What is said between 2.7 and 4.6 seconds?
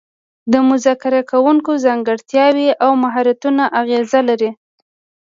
او مهارتونه اغیز لري